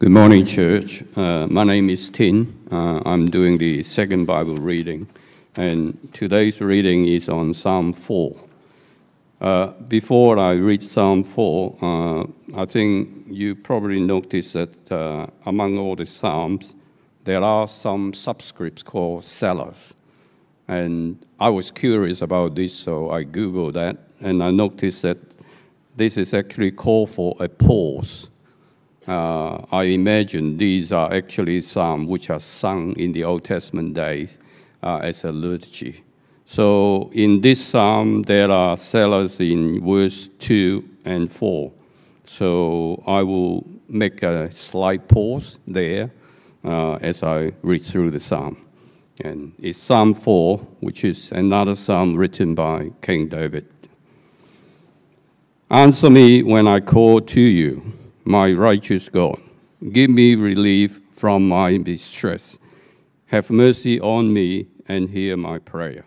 [0.00, 1.02] Good morning, church.
[1.16, 2.54] Uh, my name is Tin.
[2.70, 5.08] Uh, I'm doing the second Bible reading,
[5.56, 8.36] and today's reading is on Psalm 4.
[9.40, 12.26] Uh, before I read Psalm 4, uh,
[12.56, 16.76] I think you probably noticed that uh, among all the Psalms,
[17.24, 19.94] there are some subscripts called Selahs.
[20.68, 25.18] And I was curious about this, so I Googled that, and I noticed that
[25.96, 28.28] this is actually called for a pause.
[29.08, 34.38] Uh, I imagine these are actually some which are sung in the Old Testament days
[34.82, 36.04] uh, as a liturgy.
[36.44, 41.72] So in this psalm, there are Selahs in verse 2 and 4.
[42.24, 46.10] So I will make a slight pause there
[46.62, 48.62] uh, as I read through the psalm.
[49.20, 53.66] And it's Psalm 4, which is another psalm written by King David.
[55.70, 57.82] Answer me when I call to you,
[58.28, 59.40] my righteous God.
[59.90, 62.58] Give me relief from my distress.
[63.28, 66.04] Have mercy on me and hear my prayer.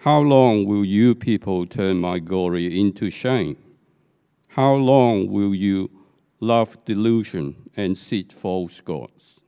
[0.00, 3.56] How long will you people turn my glory into shame?
[4.48, 5.90] How long will you
[6.40, 9.40] love delusion and seek false gods?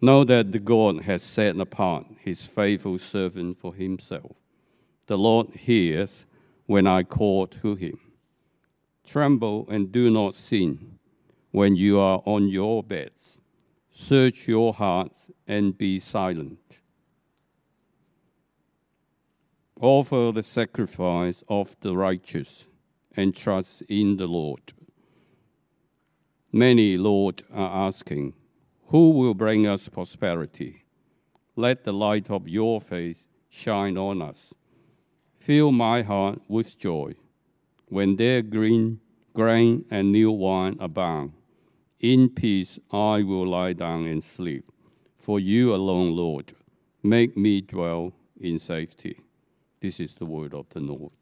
[0.00, 4.36] Know that the God has set apart his faithful servant for himself.
[5.08, 6.26] The Lord hears
[6.66, 7.98] when I call to him.
[9.08, 10.98] Tremble and do not sin
[11.50, 13.40] when you are on your beds.
[13.90, 16.82] Search your hearts and be silent.
[19.80, 22.66] Offer the sacrifice of the righteous
[23.16, 24.74] and trust in the Lord.
[26.52, 28.34] Many, Lord, are asking,
[28.88, 30.84] Who will bring us prosperity?
[31.56, 34.52] Let the light of your face shine on us.
[35.34, 37.14] Fill my heart with joy
[37.88, 39.00] when their green
[39.34, 41.32] grain and new wine abound.
[42.00, 44.64] In peace I will lie down and sleep.
[45.14, 46.54] For you alone, Lord,
[47.02, 49.20] make me dwell in safety.
[49.80, 51.12] This is the word of the Lord.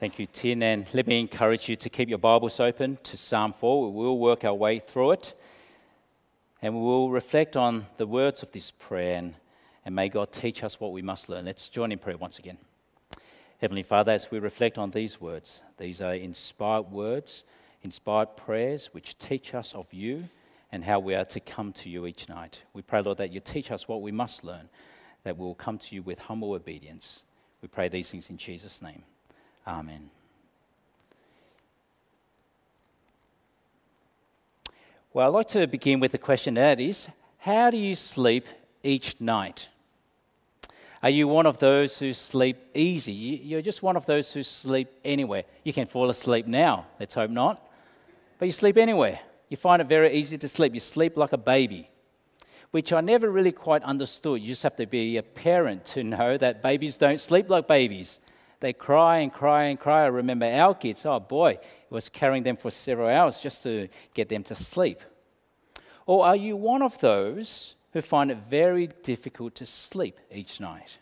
[0.00, 0.62] Thank you, Tin.
[0.62, 3.92] And let me encourage you to keep your Bibles open to Psalm 4.
[3.92, 5.34] We will work our way through it.
[6.62, 9.18] And we will reflect on the words of this prayer.
[9.18, 9.34] And,
[9.84, 11.44] and may God teach us what we must learn.
[11.44, 12.58] Let's join in prayer once again.
[13.60, 17.44] Heavenly Father, as we reflect on these words, these are inspired words,
[17.82, 20.28] inspired prayers which teach us of you
[20.72, 22.62] and how we are to come to you each night.
[22.74, 24.68] We pray, Lord, that you teach us what we must learn,
[25.24, 27.24] that we will come to you with humble obedience.
[27.62, 29.02] We pray these things in Jesus' name.
[29.66, 30.10] Amen.
[35.14, 38.46] Well, I'd like to begin with a question that is how do you sleep
[38.82, 39.68] each night?
[41.06, 43.12] Are you one of those who sleep easy?
[43.12, 45.44] You're just one of those who sleep anywhere.
[45.62, 47.64] You can fall asleep now, let's hope not,
[48.40, 49.20] but you sleep anywhere.
[49.48, 50.74] You find it very easy to sleep.
[50.74, 51.88] You sleep like a baby,
[52.72, 54.40] which I never really quite understood.
[54.40, 58.18] You just have to be a parent to know that babies don't sleep like babies.
[58.58, 60.02] They cry and cry and cry.
[60.02, 63.88] I remember our kids, oh boy, it was carrying them for several hours just to
[64.12, 65.00] get them to sleep.
[66.04, 70.98] Or are you one of those who find it very difficult to sleep each night.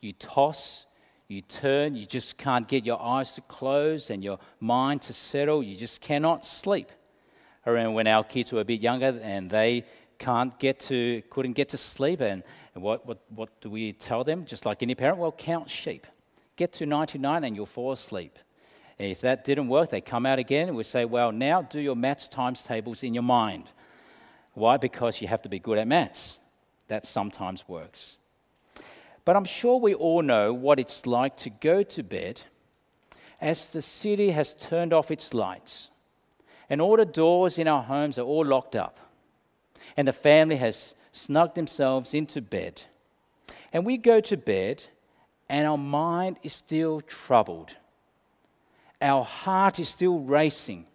[0.00, 0.86] You toss,
[1.28, 5.62] you turn, you just can't get your eyes to close and your mind to settle.
[5.62, 6.90] You just cannot sleep.
[7.66, 9.84] I remember when our kids were a bit younger and they
[10.18, 12.22] can't get to, couldn't get to sleep.
[12.22, 12.42] And,
[12.72, 14.46] what, what, what do we tell them?
[14.46, 16.06] Just like any parent, well, count sheep.
[16.56, 18.38] Get to 99 and you'll fall asleep.
[18.98, 21.78] And if that didn't work, they come out again and we say, well, now do
[21.78, 23.64] your maths times tables in your mind.
[24.54, 24.76] Why?
[24.76, 26.38] Because you have to be good at maths.
[26.88, 28.18] That sometimes works.
[29.24, 32.40] But I'm sure we all know what it's like to go to bed
[33.40, 35.90] as the city has turned off its lights
[36.68, 38.98] and all the doors in our homes are all locked up
[39.96, 42.82] and the family has snugged themselves into bed.
[43.72, 44.82] And we go to bed
[45.48, 47.72] and our mind is still troubled.
[49.00, 50.86] Our heart is still racing.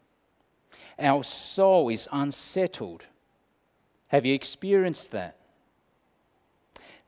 [0.98, 3.04] Our soul is unsettled.
[4.08, 5.38] Have you experienced that?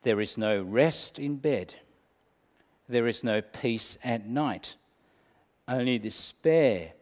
[0.02, 1.74] There is no rest in bed.
[2.88, 4.76] There is no peace at night.
[5.68, 6.92] Only despair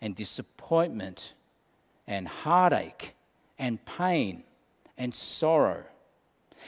[0.00, 1.32] and disappointment
[2.06, 3.14] and heartache
[3.58, 4.44] and pain
[4.96, 5.84] and sorrow.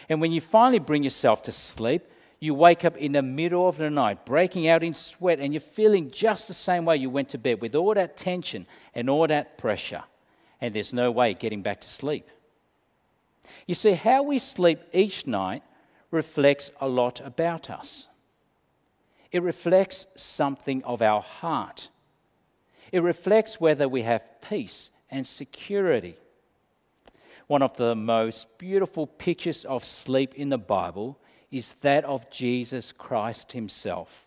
[0.08, 2.02] And when you finally bring yourself to sleep,
[2.38, 5.60] you wake up in the middle of the night, breaking out in sweat, and you're
[5.60, 9.26] feeling just the same way you went to bed with all that tension and all
[9.26, 10.02] that pressure.
[10.60, 12.26] And there's no way getting back to sleep.
[13.66, 15.62] You see, how we sleep each night
[16.10, 18.08] reflects a lot about us.
[19.32, 21.88] It reflects something of our heart.
[22.90, 26.16] It reflects whether we have peace and security.
[27.46, 31.18] One of the most beautiful pictures of sleep in the Bible
[31.50, 34.26] is that of Jesus Christ himself.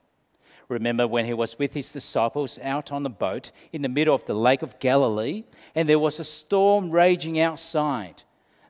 [0.70, 4.26] Remember when he was with his disciples out on the boat in the middle of
[4.26, 5.44] the Lake of Galilee,
[5.76, 8.24] and there was a storm raging outside.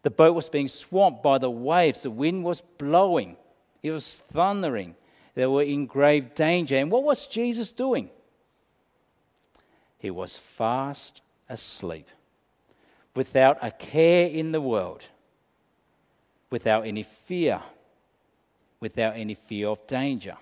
[0.04, 3.38] The boat was being swamped by the waves, the wind was blowing,
[3.82, 4.96] it was thundering.
[5.36, 6.78] They were in grave danger.
[6.78, 8.10] And what was Jesus doing?
[9.98, 12.08] He was fast asleep,
[13.16, 15.04] without a care in the world,
[16.50, 17.62] without any fear,
[18.80, 20.38] without any fear of danger.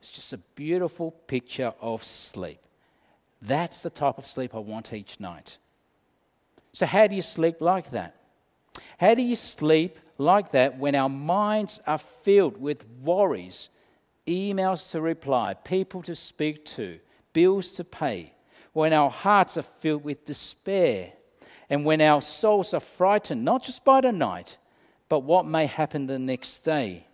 [0.00, 2.60] It's just a beautiful picture of sleep.
[3.40, 5.58] That's the type of sleep I want each night.
[6.72, 8.17] So, how do you sleep like that?
[8.98, 13.70] How do you sleep like that when our minds are filled with worries,
[14.26, 16.98] emails to reply, people to speak to,
[17.32, 18.34] bills to pay?
[18.72, 21.12] When our hearts are filled with despair,
[21.70, 24.58] and when our souls are frightened, not just by the night,
[25.08, 27.06] but what may happen the next day?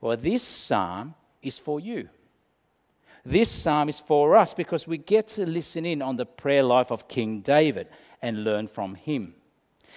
[0.00, 2.08] Well, this psalm is for you.
[3.24, 6.90] This psalm is for us because we get to listen in on the prayer life
[6.90, 7.86] of King David
[8.20, 9.34] and learn from him.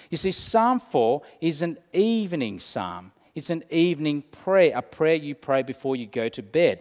[0.10, 3.12] You see, Psalm 4 is an evening psalm.
[3.34, 6.80] It's an evening prayer, a prayer you pray before you go to bed.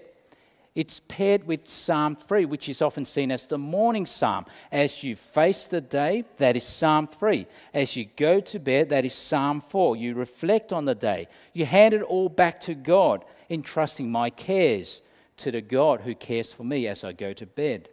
[0.75, 4.47] It's paired with Psalm 3, which is often seen as the morning psalm.
[4.73, 7.47] As you face the day, that is Psalm 3.
[7.73, 9.95] As you go to bed, that is Psalm 4.
[9.97, 11.29] You reflect on the day.
[11.53, 15.03] You hand it all back to God, entrusting my cares
[15.37, 17.89] to the God who cares for me as I go to bed.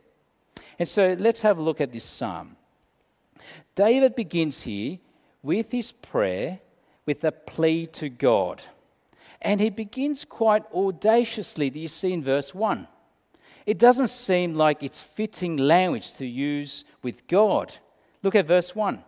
[0.79, 2.55] And so let's have a look at this psalm.
[3.75, 4.97] David begins here
[5.43, 6.59] with his prayer
[7.05, 8.63] with a plea to God.
[9.41, 12.87] And he begins quite audaciously, do you see in verse 1?
[13.65, 17.73] It doesn't seem like it's fitting language to use with God.
[18.23, 19.03] Look at verse 1.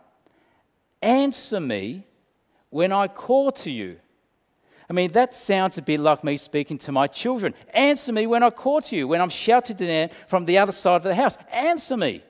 [1.02, 2.06] Answer me
[2.70, 3.98] when I call to you.
[4.88, 7.54] I mean, that sounds a bit like me speaking to my children.
[7.72, 10.96] Answer me when I call to you, when I'm shouted them from the other side
[10.96, 11.38] of the house.
[11.50, 12.22] Answer me.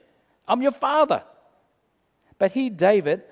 [0.46, 1.24] I'm your father.
[2.38, 3.22] But here, David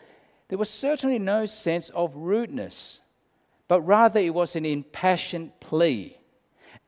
[0.52, 3.00] there was certainly no sense of rudeness,
[3.69, 6.19] but rather it was an impassioned plea.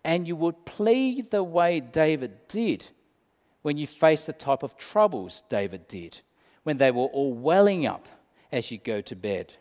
[0.05, 2.87] And you would plead the way David did
[3.63, 6.21] when you face the type of troubles David did,
[6.65, 8.07] when they were all welling up
[8.53, 9.55] as you go to bed.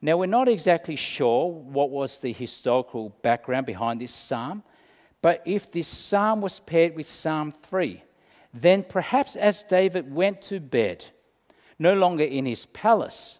[0.00, 4.62] Now, we're not exactly sure what was the historical background behind this psalm,
[5.20, 8.02] but if this psalm was paired with Psalm 3,
[8.54, 11.04] then perhaps as David went to bed,
[11.78, 13.38] no longer in his palace,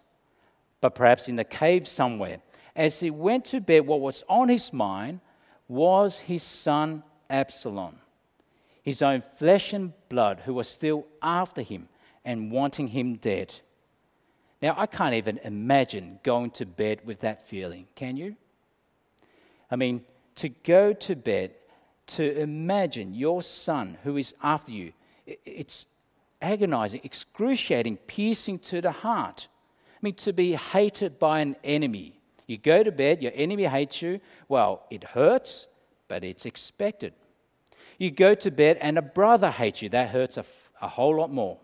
[0.81, 2.39] but perhaps in a cave somewhere.
[2.77, 5.21] As he went to bed, what was on his mind
[5.69, 7.97] was his son Absalom,
[8.83, 11.89] his own flesh and blood, who was still after him
[12.25, 13.55] and wanting him dead.
[14.61, 18.37] Now, I can't even imagine going to bed with that feeling, can you?
[19.71, 20.05] I mean,
[20.37, 21.53] to go to bed,
[22.09, 24.93] to imagine your son who is after you,
[25.27, 25.87] it's,
[26.45, 29.49] agonizing, excruciating, piercing to the heart.
[29.95, 32.21] I mean, to be hated by an enemy.
[32.47, 34.21] You go to bed, your enemy hates you.
[34.49, 35.67] Well, it hurts,
[36.07, 37.15] but it's expected.
[37.97, 39.89] You go to bed and a brother hates you.
[39.89, 40.45] That hurts a,
[40.87, 41.59] whole lot more.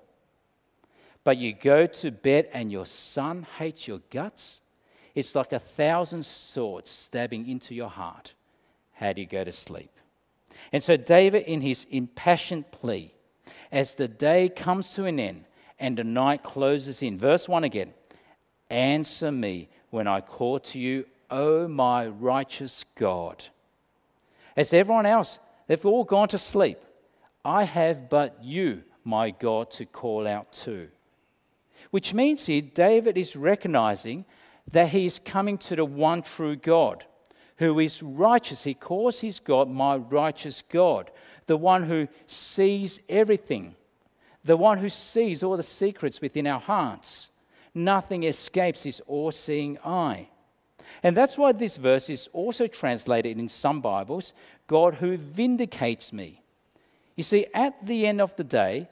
[1.24, 4.62] But you go to bed and your son hates your guts.
[5.14, 8.32] It's like a thousand swords stabbing into your heart.
[8.94, 9.90] How do you go to sleep?
[10.72, 13.12] And so, David, in his impassioned plea,
[13.70, 15.44] as the day comes to an end
[15.78, 17.18] and the night closes in.
[17.18, 17.92] Verse 1 again
[18.68, 23.44] Answer me when I call to you, O my righteous God.
[24.56, 26.78] As everyone else, they've all gone to sleep.
[27.44, 30.88] I have but you, my God, to call out to.
[31.90, 34.24] Which means here, David is recognizing
[34.70, 37.04] that he is coming to the one true God
[37.56, 38.64] who is righteous.
[38.64, 41.10] He calls his God my righteous God,
[41.50, 43.74] the one who sees everything,
[44.44, 47.28] the one who sees all the secrets within our hearts.
[47.74, 50.28] Nothing escapes his all seeing eye.
[51.02, 54.32] And that's why this verse is also translated in some Bibles
[54.68, 56.40] God who vindicates me.
[57.16, 58.88] You see, at the end of the day,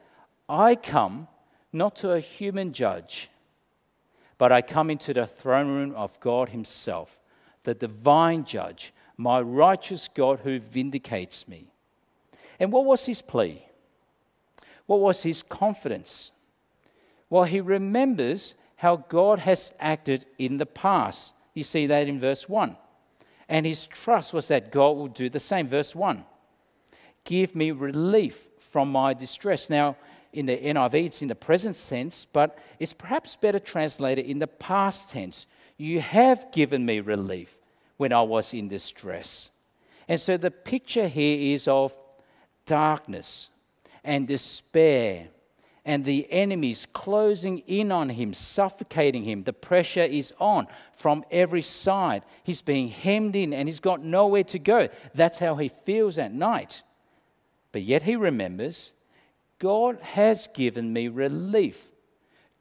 [0.48, 1.28] I come
[1.72, 3.30] not to a human judge,
[4.36, 7.20] but I come into the throne room of God Himself,
[7.62, 11.70] the divine judge, my righteous God who vindicates me.
[12.58, 13.64] And what was his plea?
[14.86, 16.30] What was his confidence?
[17.30, 21.34] Well, he remembers how God has acted in the past.
[21.54, 22.76] You see that in verse 1.
[23.48, 25.68] And his trust was that God will do the same.
[25.68, 26.24] Verse 1
[27.24, 29.68] Give me relief from my distress.
[29.68, 29.96] Now,
[30.32, 34.46] in the NIV, it's in the present tense, but it's perhaps better translated in the
[34.46, 35.46] past tense.
[35.76, 37.58] You have given me relief
[37.96, 39.50] when I was in distress.
[40.06, 41.94] And so the picture here is of
[42.68, 43.48] darkness
[44.04, 45.28] and despair
[45.84, 49.42] and the enemies closing in on him, suffocating him.
[49.42, 52.24] The pressure is on from every side.
[52.44, 54.90] He's being hemmed in and he's got nowhere to go.
[55.14, 56.82] That's how he feels at night.
[57.72, 58.92] But yet he remembers
[59.58, 61.82] God has given me relief.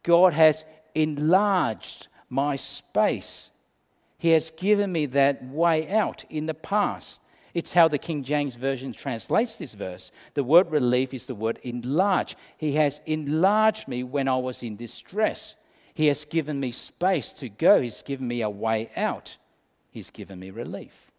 [0.04, 0.64] God has
[0.96, 3.52] enlarged my space.
[4.18, 7.20] He has given me that way out in the past.
[7.58, 10.12] It's how the King James Version translates this verse.
[10.36, 12.38] The word relief is the word enlarge.
[12.56, 15.56] He has enlarged me when I was in distress.
[15.96, 17.82] He has given me space to go.
[17.82, 19.36] He's given me a way out.
[19.90, 21.10] He's given me relief.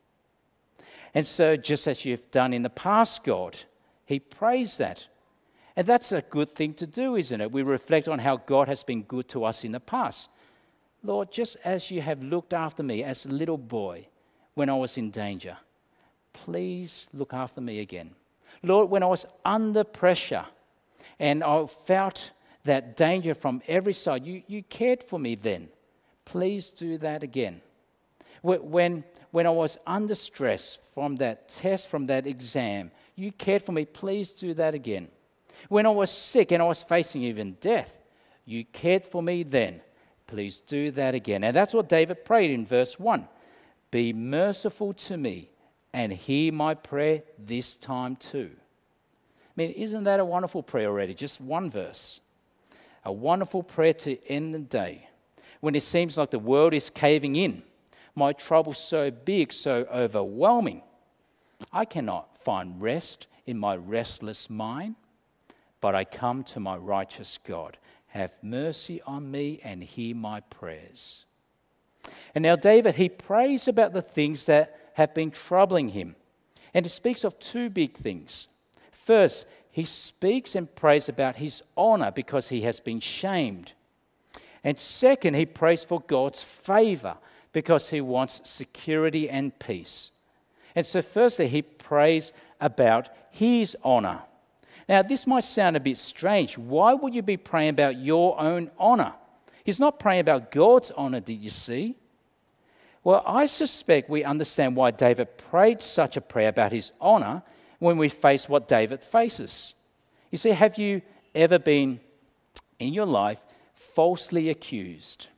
[1.12, 3.59] And so, just as you've done in the past, God,
[4.07, 5.09] He prays that.
[5.75, 7.50] And that's a good thing to do, isn't it?
[7.50, 10.28] We reflect on how God has been good to us in the past.
[11.02, 14.07] Lord, just as you have looked after me as a little boy
[14.54, 15.57] when I was in danger,
[16.45, 18.11] please look after me again.
[18.62, 20.45] Lord, when I was under pressure
[21.18, 22.30] and I felt
[22.64, 25.68] that danger from every side, you, you cared for me then.
[26.25, 27.61] Please do that again.
[28.42, 33.73] When, when I was under stress from that test, from that exam, you cared for
[33.73, 33.85] me.
[33.85, 35.09] Please do that again.
[35.68, 37.99] When I was sick and I was facing even death,
[38.45, 39.80] you cared for me then.
[40.26, 41.42] Please do that again.
[41.42, 43.26] And that's what David prayed in verse 1
[43.90, 45.50] Be merciful to me
[45.92, 48.50] and hear my prayer this time too.
[48.54, 51.14] I mean, isn't that a wonderful prayer already?
[51.14, 52.21] Just one verse.
[53.04, 55.09] A wonderful prayer to end the day
[55.61, 57.62] when it seems like the world is caving in.
[58.14, 60.83] My trouble's so big, so overwhelming.
[61.73, 64.95] I cannot find rest in my restless mind,
[65.80, 67.78] but I come to my righteous God.
[68.09, 71.25] Have mercy on me and hear my prayers.
[72.35, 76.17] And now, David, he prays about the things that have been troubling him.
[76.75, 78.49] And he speaks of two big things.
[78.90, 83.75] First, he speaks and prays about his honor because he has been shamed.
[84.64, 87.17] And second, he prays for God's favor
[87.52, 90.11] because he wants security and peace.
[90.75, 94.21] And so, firstly, he prays about his honor.
[94.88, 96.59] Now, this might sound a bit strange.
[96.59, 99.12] Why would you be praying about your own honor?
[99.62, 101.95] He's not praying about God's honor, did you see?
[103.09, 107.43] Well, I suspect we understand why David prayed such a prayer about his honor
[107.79, 109.73] when we face what David faces.
[110.31, 111.00] You see, have you
[111.35, 112.00] ever been
[112.79, 113.41] in your life
[113.73, 115.29] falsely accused?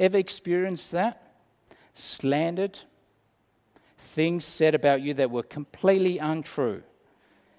[0.00, 1.34] Ever experienced that?
[1.92, 2.78] Slandered?
[3.98, 6.82] Things said about you that were completely untrue.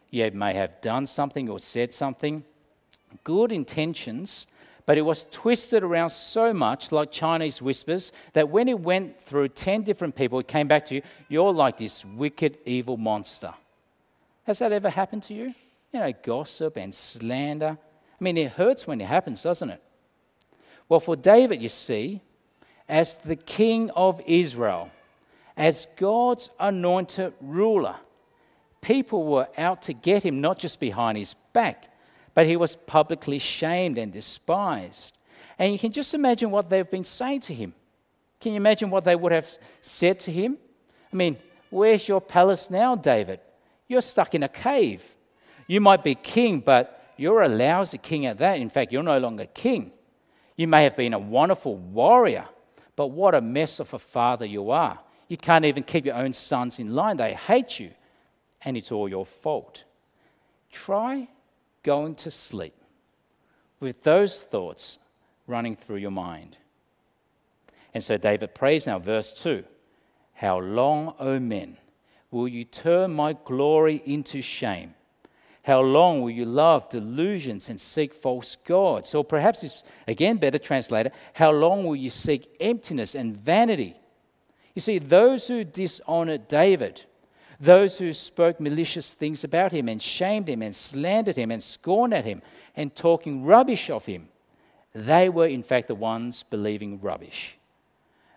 [0.10, 2.44] You may have done something or said something,
[3.24, 4.48] good intentions,
[4.90, 9.48] but it was twisted around so much, like Chinese whispers, that when it went through
[9.48, 13.54] 10 different people, it came back to you, you're like this wicked, evil monster.
[14.46, 15.54] Has that ever happened to you?
[15.94, 17.78] You know, gossip and slander.
[17.78, 19.80] I mean, it hurts when it happens, doesn't it?
[20.88, 22.22] Well, for David, you see,
[22.88, 24.90] as the king of Israel,
[25.56, 27.96] as God's anointed ruler,
[28.82, 31.90] people were out to get him, not just behind his back,
[32.34, 35.18] but he was publicly shamed and despised.
[35.58, 37.74] And you can just imagine what they've been saying to him.
[38.40, 39.50] Can you imagine what they would have
[39.82, 40.58] said to him?
[41.12, 41.38] I mean,
[41.70, 43.40] where's your palace now, David?
[43.88, 45.04] You're stuck in a cave.
[45.68, 48.60] You might be king, but you're a lousy king at that.
[48.60, 49.92] In fact, you're no longer king.
[50.56, 52.46] You may have been a wonderful warrior,
[52.96, 55.00] but what a mess of a father you are.
[55.28, 57.18] You can't even keep your own sons in line.
[57.18, 57.92] They hate you,
[58.62, 59.84] and it's all your fault.
[60.72, 61.28] Try
[61.84, 62.74] going to sleep
[63.80, 65.00] with those thoughts
[65.48, 66.58] running through your mind.
[67.94, 69.64] And so David prays now, verse 2
[70.34, 71.78] How long, O men,
[72.32, 74.94] will you turn my glory into shame?
[75.64, 79.14] How long will you love delusions and seek false gods?
[79.14, 83.96] Or perhaps it's again better translated, how long will you seek emptiness and vanity?
[84.74, 87.06] You see, those who dishonor David
[87.60, 92.14] those who spoke malicious things about him and shamed him and slandered him and scorned
[92.14, 92.42] at him
[92.76, 94.30] and talking rubbish of him,
[94.94, 97.58] they were in fact the ones believing rubbish.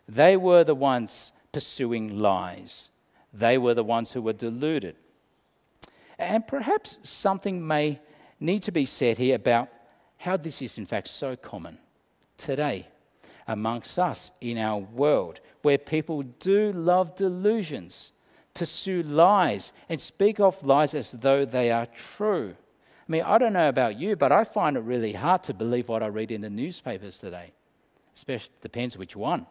[0.08, 2.90] They were the ones pursuing lies.
[3.32, 4.96] They were the ones who were deluded.
[6.18, 8.00] And perhaps something may
[8.40, 9.68] need to be said here about
[10.18, 11.78] how this is in fact so common
[12.36, 12.86] today
[13.48, 18.12] amongst us in our world, where people do love delusions
[18.54, 22.54] pursue lies and speak of lies as though they are true.
[23.08, 25.88] I mean, I don't know about you, but I find it really hard to believe
[25.88, 27.52] what I read in the newspapers today.
[28.14, 29.46] Especially depends which one,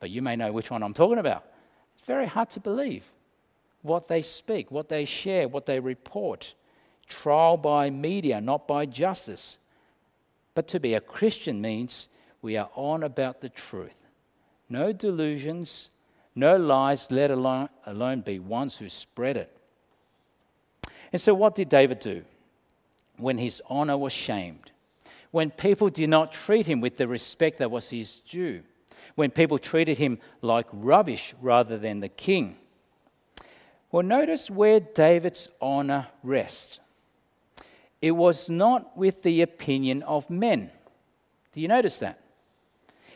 [0.00, 1.44] but you may know which one I'm talking about.
[1.96, 3.04] It's very hard to believe
[3.82, 6.54] what they speak, what they share, what they report.
[7.08, 9.58] Trial by media, not by justice.
[10.54, 12.08] But to be a Christian means
[12.42, 13.96] we are on about the truth.
[14.68, 15.90] No delusions,
[16.34, 19.56] no lies, let alone, alone be ones who spread it.
[21.12, 22.24] And so, what did David do
[23.18, 24.70] when his honor was shamed?
[25.30, 28.62] When people did not treat him with the respect that was his due?
[29.14, 32.56] When people treated him like rubbish rather than the king?
[33.90, 36.80] Well, notice where David's honor rests.
[38.00, 40.70] It was not with the opinion of men.
[41.52, 42.21] Do you notice that?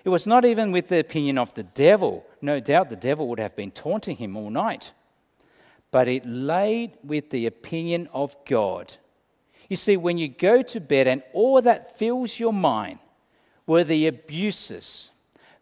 [0.06, 2.24] It was not even with the opinion of the devil.
[2.40, 4.92] No doubt the devil would have been taunting him all night.
[5.90, 8.94] But it laid with the opinion of God.
[9.68, 13.00] You see, when you go to bed and all that fills your mind
[13.66, 15.10] were the abuses,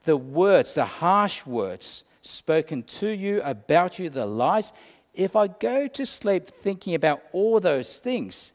[0.03, 4.75] the words, the harsh words spoken to you, about you, the lies,
[5.15, 8.53] if I go to sleep thinking about all those things,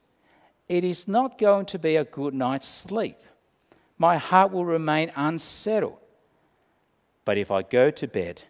[0.68, 3.18] it is not going to be a good night's sleep
[4.00, 5.98] my heart will remain unsettled.
[7.26, 8.42] But if I go to bed,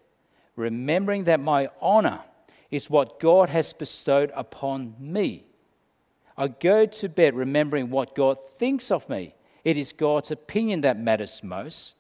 [0.56, 2.22] remembering that my honor
[2.72, 5.44] is what God has bestowed upon me,
[6.38, 9.36] I go to bed remembering what God thinks of me.
[9.66, 11.96] It is God's opinion that matters most.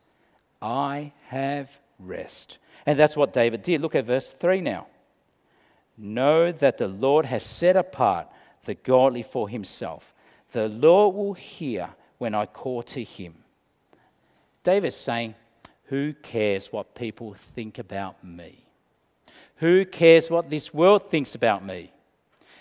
[0.61, 2.59] I have rest.
[2.85, 3.81] And that's what David did.
[3.81, 4.87] Look at verse 3 now.
[5.97, 8.27] Know that the Lord has set apart
[8.63, 10.13] the godly for himself.
[10.51, 11.89] The Lord will hear
[12.19, 13.33] when I call to him.
[14.61, 15.33] David's saying,
[15.85, 18.65] Who cares what people think about me?
[19.55, 21.91] Who cares what this world thinks about me?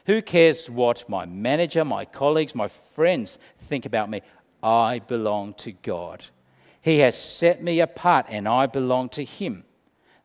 [0.07, 4.23] Who cares what my manager, my colleagues, my friends think about me?
[4.63, 6.25] I belong to God.
[6.81, 9.65] He has set me apart and I belong to Him.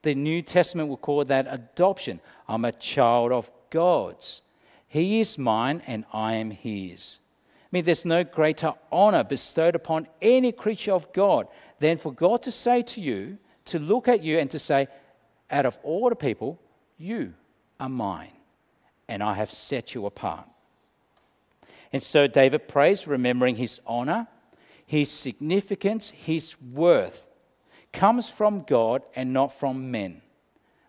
[0.04, 2.22] The New Testament will call that adoption.
[2.48, 4.42] I'm a child of God's.
[4.88, 7.20] He is mine and I am His
[7.74, 11.48] mean, there's no greater honor bestowed upon any creature of God
[11.80, 14.88] than for God to say to you, to look at you and to say,
[15.50, 16.60] out of all the people,
[17.00, 17.34] you
[17.80, 18.32] are mine,
[19.08, 20.48] and I have set you apart.
[21.92, 24.28] And so David prays, remembering his honor,
[24.86, 27.28] his significance, his worth
[27.92, 30.22] comes from God and not from men.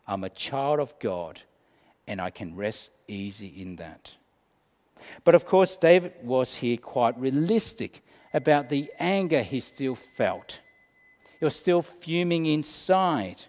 [0.06, 1.40] I'm a child of God,
[2.06, 4.16] and I can rest easy in that.
[5.24, 10.60] But of course, David was here quite realistic about the anger he still felt.
[11.38, 13.44] He was still fuming inside.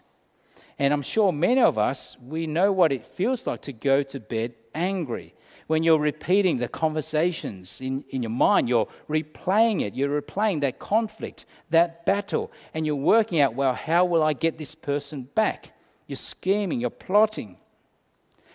[0.77, 4.19] And I'm sure many of us, we know what it feels like to go to
[4.19, 5.33] bed angry.
[5.67, 10.77] When you're repeating the conversations in, in your mind, you're replaying it, you're replaying that
[10.77, 15.71] conflict, that battle, and you're working out, well, how will I get this person back?
[16.05, 17.57] You're scheming, you're plotting.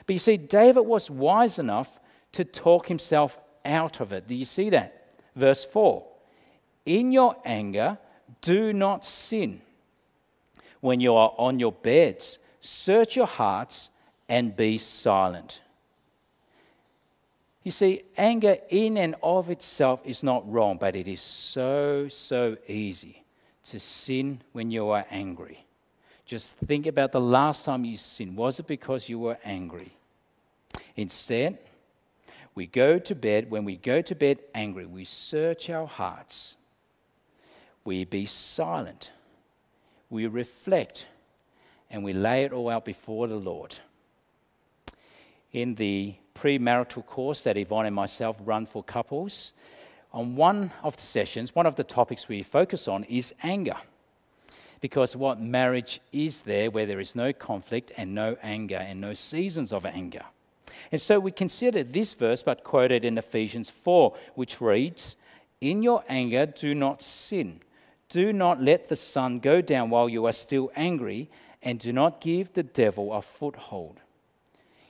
[0.06, 1.99] But you see, David was wise enough
[2.32, 4.26] to talk himself out of it.
[4.26, 5.14] Do you see that?
[5.36, 6.04] Verse 4
[6.86, 7.98] In your anger,
[8.40, 9.60] do not sin.
[10.80, 13.90] When you are on your beds, search your hearts
[14.28, 15.60] and be silent.
[17.62, 22.56] You see, anger in and of itself is not wrong, but it is so, so
[22.66, 23.22] easy
[23.64, 25.64] to sin when you are angry.
[26.24, 28.36] Just think about the last time you sinned.
[28.36, 29.90] Was it because you were angry?
[30.96, 31.58] Instead,
[32.54, 36.56] we go to bed, when we go to bed angry, we search our hearts.
[37.84, 39.12] We be silent.
[40.10, 41.06] We reflect
[41.90, 43.76] and we lay it all out before the Lord.
[45.52, 49.52] In the premarital course that Yvonne and myself run for couples,
[50.12, 53.76] on one of the sessions, one of the topics we focus on is anger.
[54.80, 59.12] Because what marriage is there where there is no conflict and no anger and no
[59.12, 60.24] seasons of anger.
[60.92, 65.16] And so we consider this verse, but quoted in Ephesians 4, which reads,
[65.60, 67.60] In your anger, do not sin.
[68.08, 71.30] Do not let the sun go down while you are still angry,
[71.62, 74.00] and do not give the devil a foothold.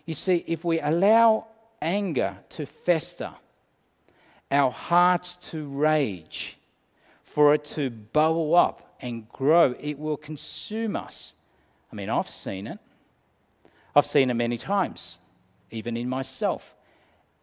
[0.06, 1.46] You see, if we allow
[1.82, 3.32] anger to fester,
[4.50, 6.58] our hearts to rage,
[7.22, 11.34] for it to bubble up and grow, it will consume us.
[11.92, 12.78] I mean, I've seen it.
[13.94, 15.18] I've seen it many times
[15.70, 16.76] even in myself.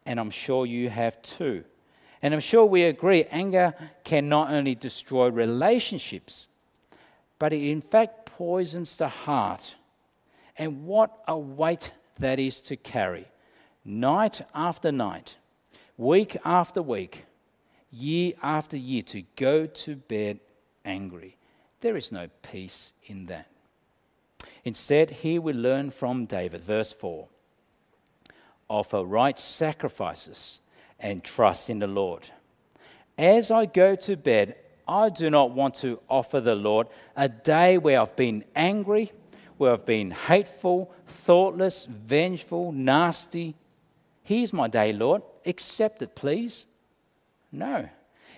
[0.05, 1.63] And I'm sure you have too.
[2.21, 6.47] And I'm sure we agree anger can not only destroy relationships,
[7.39, 9.75] but it in fact poisons the heart.
[10.57, 13.27] And what a weight that is to carry.
[13.85, 15.37] Night after night,
[15.97, 17.25] week after week,
[17.91, 20.39] year after year, to go to bed
[20.83, 21.37] angry.
[21.81, 23.47] There is no peace in that.
[24.65, 27.27] Instead, here we learn from David, verse 4
[28.69, 30.61] offer right sacrifices
[30.99, 32.29] and trust in the Lord.
[33.17, 34.55] As I go to bed,
[34.87, 39.11] I do not want to offer the Lord a day where I've been angry,
[39.57, 43.55] where I've been hateful, thoughtless, vengeful, nasty.
[44.23, 45.23] Here's my day, Lord.
[45.45, 46.67] Accept it, please.
[47.51, 47.89] No.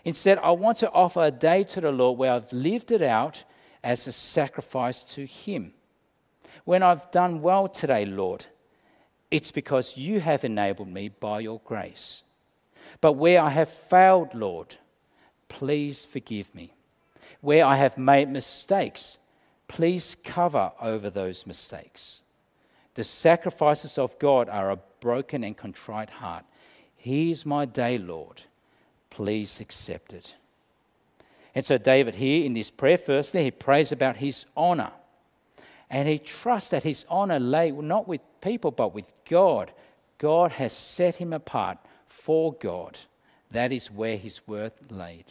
[0.05, 3.43] Instead, I want to offer a day to the Lord where I've lived it out
[3.83, 5.73] as a sacrifice to Him.
[6.63, 8.45] When I've done well today, Lord,
[9.31, 12.23] it's because you have enabled me by your grace.
[13.01, 14.75] But where I have failed, Lord,
[15.47, 16.73] please forgive me.
[17.41, 19.17] Where I have made mistakes,
[19.67, 22.21] please cover over those mistakes.
[22.95, 26.43] The sacrifices of God are a broken and contrite heart.
[26.97, 28.41] Here's my day, Lord.
[29.09, 30.35] Please accept it.
[31.55, 34.91] And so, David, here in this prayer, firstly, he prays about his honor.
[35.89, 39.71] And he trusts that his honor lay not with people, but with God.
[40.17, 42.97] God has set him apart for God.
[43.51, 45.25] That is where his worth laid.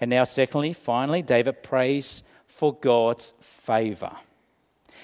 [0.00, 4.12] And now, secondly, finally, David prays for God's favor.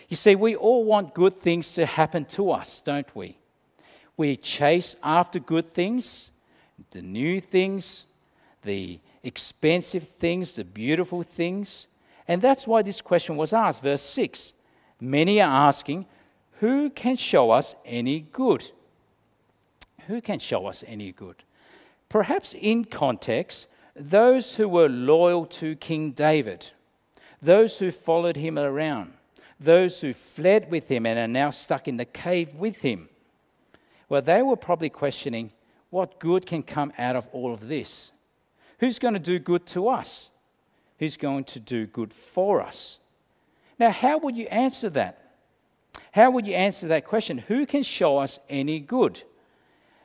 [0.09, 3.37] You see, we all want good things to happen to us, don't we?
[4.17, 6.31] We chase after good things,
[6.91, 8.07] the new things,
[8.63, 11.89] the expensive things, the beautiful things.
[12.29, 13.83] And that's why this question was asked.
[13.83, 14.53] Verse 6
[15.01, 16.07] Many are asking,
[16.63, 18.71] Who can show us any good?
[20.07, 21.43] Who can show us any good?
[22.09, 26.71] Perhaps in context, those who were loyal to King David,
[27.43, 29.15] those who followed him around,
[29.59, 33.09] those who fled with him and are now stuck in the cave with him.
[34.09, 35.51] Well, they were probably questioning
[35.91, 38.13] what good can come out of all of this?
[38.79, 40.31] Who's going to do good to us?
[41.01, 43.01] Who's going to do good for us?
[43.81, 45.22] Now, how would you answer that?
[46.13, 47.39] How would you answer that question?
[47.39, 49.23] Who can show us any good?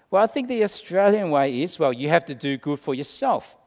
[0.10, 3.58] Well, I think the Australian way is well, you have to do good for yourself.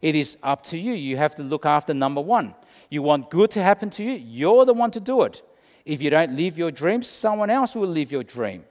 [0.00, 0.94] It is up to you.
[0.94, 2.54] You have to look after number one.
[2.88, 5.42] You want good to happen to you, you're the one to do it.
[5.84, 8.64] If you don't live your dreams, someone else will live your dream.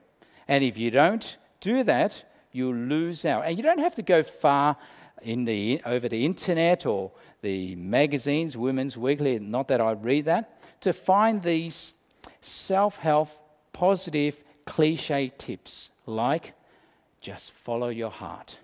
[0.48, 3.46] And if you don't do that, you'll lose out.
[3.46, 4.76] And you don't have to go far
[5.22, 7.12] in the, over the internet or
[7.42, 11.94] the magazines, Women's Weekly, not that I read that, to find these
[12.42, 13.30] self help,
[13.74, 16.54] positive, cliche tips like
[17.22, 18.58] just follow your heart.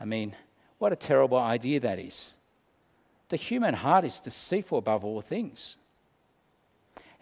[0.00, 0.34] I mean,
[0.78, 2.32] what a terrible idea that is.
[3.28, 5.76] The human heart is deceitful above all things.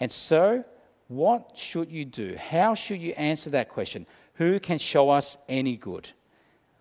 [0.01, 0.65] And so,
[1.09, 2.37] what should you do?
[2.37, 4.07] How should you answer that question?
[4.35, 6.11] Who can show us any good?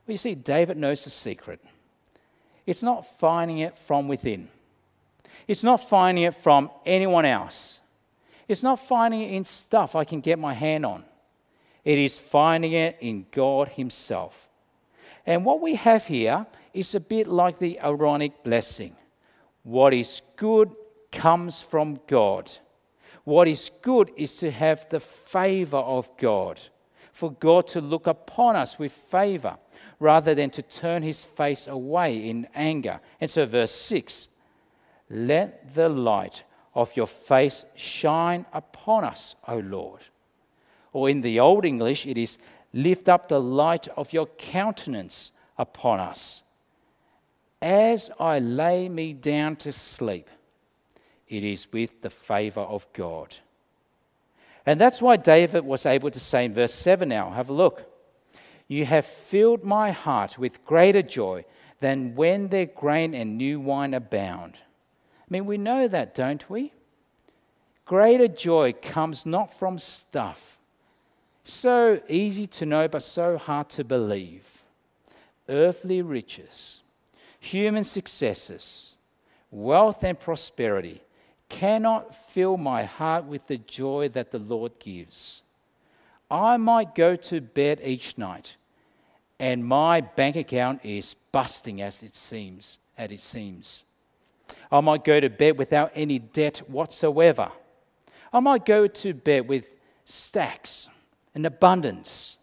[0.05, 1.63] Well, you see, David knows the secret.
[2.65, 4.47] It's not finding it from within,
[5.47, 7.81] it's not finding it from anyone else,
[8.47, 11.03] it's not finding it in stuff I can get my hand on.
[11.83, 14.49] It is finding it in God Himself.
[15.25, 18.95] And what we have here is a bit like the Aaronic blessing.
[19.63, 20.75] What is good
[21.11, 22.51] comes from God.
[23.23, 26.59] What is good is to have the favor of God,
[27.13, 29.57] for God to look upon us with favor
[29.99, 32.99] rather than to turn his face away in anger.
[33.21, 34.27] And so, verse 6
[35.09, 36.43] let the light
[36.75, 40.01] of your face shine upon us, O Lord.
[40.91, 42.37] Or in the Old English, it is
[42.73, 46.43] lift up the light of your countenance upon us
[47.63, 50.29] as I lay me down to sleep,
[51.29, 53.37] it is with the favor of God.
[54.65, 57.89] And that's why David was able to say in verse 7 now, have a look.
[58.67, 61.45] You have filled my heart with greater joy
[61.79, 64.57] than when their grain and new wine abound.
[65.33, 66.71] I mean, we know that, don't we?
[67.85, 70.59] Greater joy comes not from stuff.
[71.43, 74.63] So easy to know, but so hard to believe.
[75.49, 76.81] Earthly riches
[77.39, 78.95] human successes,
[79.49, 81.01] wealth, and prosperity
[81.49, 85.41] cannot fill my heart with the joy that the Lord gives.
[86.29, 88.55] I might go to bed each night
[89.39, 93.83] and my bank account is busting as it seems, as it seems.
[94.71, 97.51] I might go to bed without any debt whatsoever.
[98.31, 100.87] I might go to bed with stacks
[101.35, 102.37] and abundance,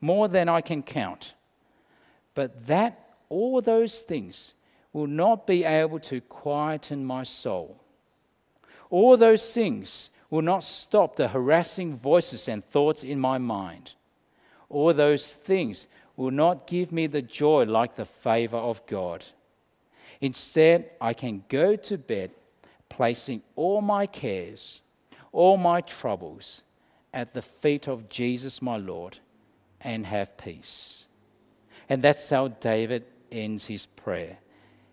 [0.00, 1.34] more than I can count.
[2.34, 4.54] But that all those things
[4.92, 7.80] will not be able to quieten my soul.
[8.90, 13.94] All those things will not stop the harassing voices and thoughts in my mind.
[14.68, 19.24] All those things will not give me the joy like the favor of God.
[20.24, 22.30] Instead, I can go to bed
[22.88, 24.80] placing all my cares,
[25.32, 26.62] all my troubles
[27.12, 29.18] at the feet of Jesus my Lord
[29.82, 31.08] and have peace.
[31.90, 34.38] And that's how David ends his prayer.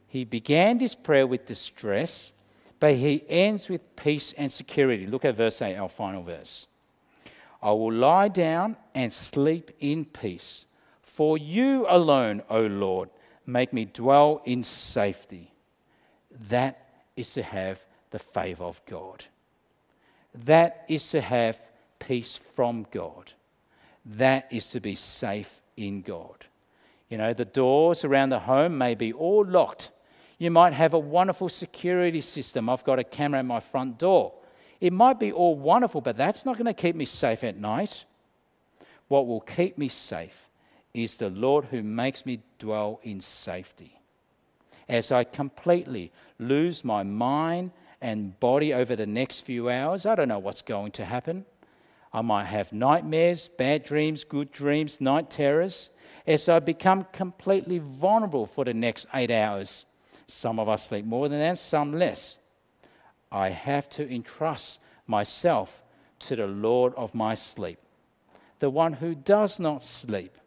[0.05, 2.33] He began this prayer with distress,
[2.81, 5.07] but he ends with peace and security.
[5.07, 6.67] Look at verse 8, our final verse.
[7.63, 10.65] I will lie down and sleep in peace.
[11.01, 13.09] For you alone, O Lord,
[13.45, 15.51] make me dwell in safety.
[16.49, 19.25] That is to have the favor of God.
[20.33, 21.59] That is to have
[21.99, 23.31] peace from God.
[24.05, 26.45] That is to be safe in God.
[27.09, 29.91] You know, the doors around the home may be all locked.
[30.37, 32.69] You might have a wonderful security system.
[32.69, 34.33] I've got a camera at my front door.
[34.79, 38.05] It might be all wonderful, but that's not going to keep me safe at night.
[39.07, 40.49] What will keep me safe
[40.93, 43.99] is the Lord who makes me dwell in safety.
[44.89, 50.27] As I completely lose my mind and body over the next few hours, I don't
[50.27, 51.45] know what's going to happen.
[52.13, 55.91] I might have nightmares, bad dreams, good dreams, night terrors,
[56.27, 59.85] as I become completely vulnerable for the next eight hours.
[60.27, 62.37] Some of us sleep more than that, some less.
[63.31, 65.81] I have to entrust myself
[66.19, 67.79] to the Lord of my sleep,
[68.59, 70.37] the one who does not sleep.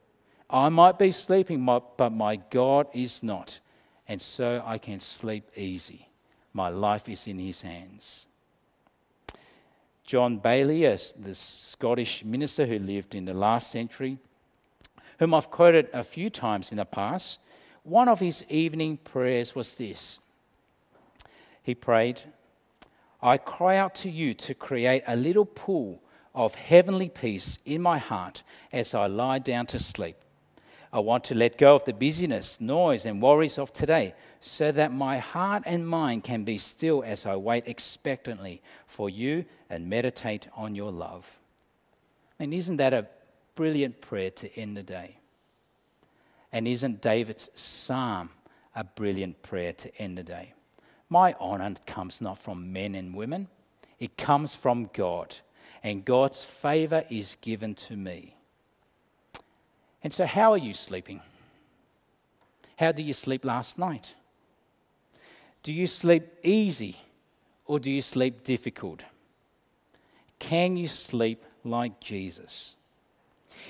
[0.54, 3.58] I might be sleeping, but my God is not.
[4.06, 6.06] And so I can sleep easy.
[6.52, 8.26] My life is in his hands.
[10.04, 14.16] John Baillie, the Scottish minister who lived in the last century,
[15.18, 17.40] whom I've quoted a few times in the past,
[17.82, 20.20] one of his evening prayers was this.
[21.64, 22.22] He prayed,
[23.20, 26.00] I cry out to you to create a little pool
[26.32, 30.16] of heavenly peace in my heart as I lie down to sleep.
[30.94, 34.92] I want to let go of the busyness, noise, and worries of today so that
[34.92, 40.46] my heart and mind can be still as I wait expectantly for you and meditate
[40.54, 41.40] on your love.
[42.38, 43.08] And isn't that a
[43.56, 45.16] brilliant prayer to end the day?
[46.52, 48.30] And isn't David's psalm
[48.76, 50.54] a brilliant prayer to end the day?
[51.08, 53.48] My honor comes not from men and women,
[53.98, 55.34] it comes from God.
[55.82, 58.36] And God's favor is given to me.
[60.04, 61.22] And so, how are you sleeping?
[62.76, 64.14] How did you sleep last night?
[65.62, 66.98] Do you sleep easy
[67.64, 69.02] or do you sleep difficult?
[70.38, 72.74] Can you sleep like Jesus?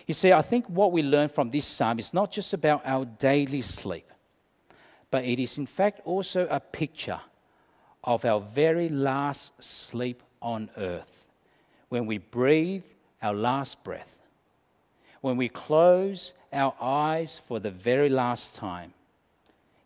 [0.08, 3.04] You see, I think what we learn from this psalm is not just about our
[3.04, 4.10] daily sleep,
[5.12, 7.20] but it is in fact also a picture
[8.02, 11.26] of our very last sleep on earth.
[11.90, 12.84] When we breathe
[13.22, 14.23] our last breath,
[15.24, 18.92] when we close our eyes for the very last time,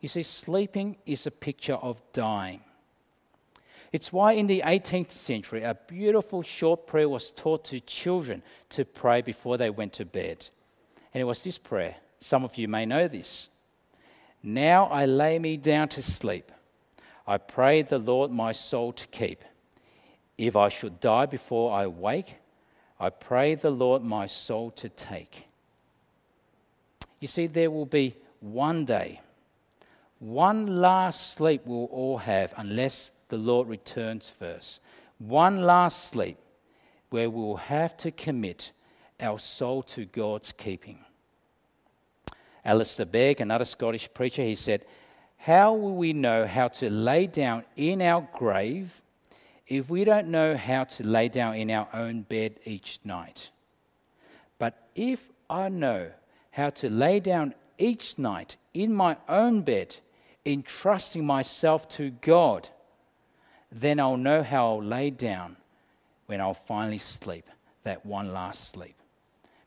[0.01, 2.59] you see, sleeping is a picture of dying.
[3.93, 8.85] It's why in the 18th century, a beautiful short prayer was taught to children to
[8.85, 10.45] pray before they went to bed.
[11.15, 11.95] And it was this prayer.
[12.19, 13.49] Some of you may know this.
[14.43, 16.51] Now I lay me down to sleep.
[17.29, 19.45] I pray the Lord my soul to keep.
[20.37, 22.39] If I should die before I wake,
[23.01, 25.47] I pray the Lord my soul to take.
[27.21, 29.21] You see, there will be one day
[30.19, 34.81] one last sleep we'll all have unless the Lord returns first.
[35.19, 36.39] One last sleep
[37.11, 38.73] where we'll have to commit
[39.21, 40.99] our soul to God's keeping.
[42.65, 44.85] Alistair Begg, another Scottish preacher, he said,
[45.39, 49.01] How will we know how to lay down in our grave
[49.69, 53.51] if we don't know how to lay down in our own bed each night?
[54.59, 56.11] But if I know
[56.51, 59.97] how to lay down each night in my own bed,
[60.45, 62.69] entrusting myself to God,
[63.71, 65.57] then I'll know how I'll lay down
[66.27, 67.47] when I'll finally sleep,
[67.85, 68.97] that one last sleep.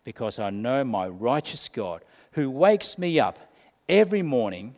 [0.03, 3.39] Because I know my righteous God, who wakes me up
[3.87, 4.75] every morning,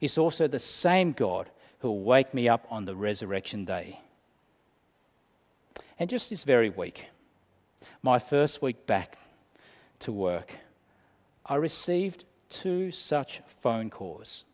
[0.00, 1.48] is also the same God
[1.80, 3.98] who will wake me up on the resurrection day.
[6.00, 7.04] And just this very week,
[8.02, 9.18] my first week back
[9.98, 10.56] to work,
[11.44, 14.44] I received two such phone calls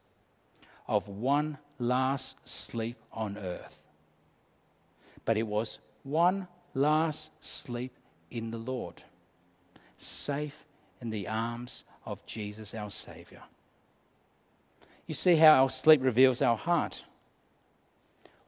[0.89, 3.85] of one last sleep on earth.
[5.25, 7.93] But it was one last sleep
[8.33, 9.01] in the Lord,
[9.99, 10.65] safe
[11.01, 13.43] in the arms of Jesus our Saviour.
[15.07, 17.05] You see how our sleep reveals our heart.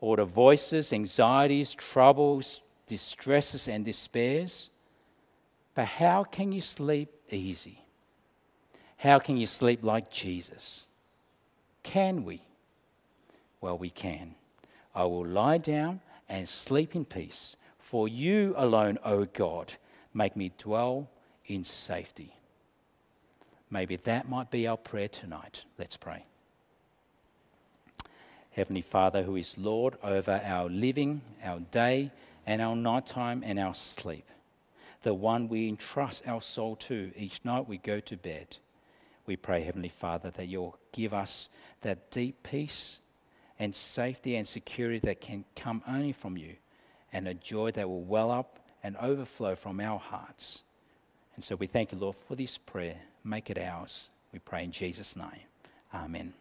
[0.01, 4.71] All the voices, anxieties, troubles, distresses, and despairs.
[5.75, 7.85] But how can you sleep easy?
[8.97, 10.87] How can you sleep like Jesus?
[11.85, 12.43] Can we?
[13.61, 14.35] Well, we can.
[14.95, 19.75] I will lie down and sleep in peace, for you alone, O God,
[20.13, 21.09] make me dwell
[21.47, 22.35] in safety.
[23.71, 25.65] Maybe that might be our prayer tonight.
[25.79, 26.25] Let's pray.
[28.51, 32.11] Heavenly Father, who is Lord over our living, our day,
[32.49, 34.27] and our nighttime and our sleep,
[35.03, 38.57] the one we entrust our soul to each night we go to bed.
[39.27, 41.51] We pray, Heavenly Father, that you'll give us
[41.83, 43.01] that deep peace
[43.59, 46.55] and safety and security that can come only from you,
[47.13, 50.63] and a joy that will well up and overflow from our hearts.
[51.35, 52.97] And so we thank you, Lord, for this prayer.
[53.25, 54.09] Make it ours.
[54.33, 55.45] We pray in Jesus' name.
[55.93, 56.33] Amen.